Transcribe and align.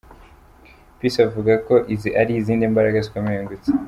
Peace 0.99 1.19
avuga 1.27 1.53
ko 1.67 1.75
izi 1.93 2.09
ari 2.21 2.31
izindi 2.39 2.63
mbaraga 2.73 2.97
zikomeye 3.05 3.35
yungutse. 3.37 3.69